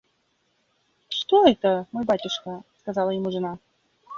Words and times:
«Что 1.09 1.45
это, 1.47 1.85
мой 1.91 2.05
батюшка?– 2.05 2.63
сказала 2.79 3.11
ему 3.11 3.29
жена. 3.29 3.59